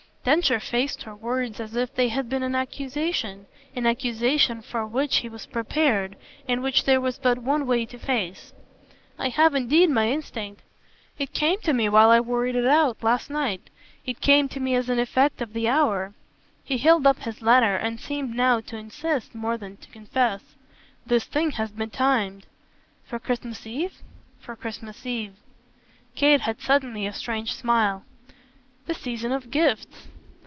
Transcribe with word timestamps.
Densher 0.23 0.59
faced 0.59 1.01
her 1.01 1.15
words 1.15 1.59
as 1.59 1.75
if 1.75 1.95
they 1.95 2.09
had 2.09 2.29
been 2.29 2.43
an 2.43 2.53
accusation, 2.53 3.47
an 3.75 3.87
accusation 3.87 4.61
for 4.61 4.85
which 4.85 5.17
he 5.17 5.29
was 5.29 5.47
prepared 5.47 6.15
and 6.47 6.61
which 6.61 6.83
there 6.83 7.01
was 7.01 7.17
but 7.17 7.39
one 7.39 7.65
way 7.65 7.87
to 7.87 7.97
face. 7.97 8.53
"I 9.17 9.29
have 9.29 9.55
indeed 9.55 9.89
my 9.89 10.11
instinct. 10.11 10.61
It 11.17 11.33
came 11.33 11.59
to 11.61 11.73
me, 11.73 11.89
while 11.89 12.11
I 12.11 12.19
worried 12.19 12.55
it 12.55 12.67
out, 12.67 13.01
last 13.01 13.31
night. 13.31 13.71
It 14.05 14.21
came 14.21 14.47
to 14.49 14.59
me 14.59 14.75
as 14.75 14.89
an 14.89 14.99
effect 14.99 15.41
of 15.41 15.53
the 15.53 15.67
hour." 15.67 16.13
He 16.63 16.77
held 16.77 17.07
up 17.07 17.21
his 17.21 17.41
letter 17.41 17.75
and 17.75 17.99
seemed 17.99 18.35
now 18.35 18.59
to 18.59 18.77
insist 18.77 19.33
more 19.33 19.57
than 19.57 19.77
to 19.77 19.89
confess. 19.89 20.43
"This 21.03 21.23
thing 21.25 21.49
had 21.49 21.75
been 21.75 21.89
timed." 21.89 22.45
"For 23.05 23.17
Christmas 23.17 23.65
Eve?" 23.65 24.03
"For 24.39 24.55
Christmas 24.55 25.03
Eve." 25.03 25.33
Kate 26.13 26.41
had 26.41 26.61
suddenly 26.61 27.07
a 27.07 27.11
strange 27.13 27.55
smile. 27.55 28.05
"The 28.85 28.93
season 28.95 29.31
of 29.31 29.51
gifts!" 29.51 30.07